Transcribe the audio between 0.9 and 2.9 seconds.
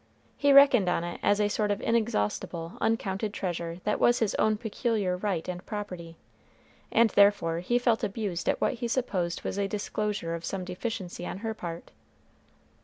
it as a sort of inexhaustible,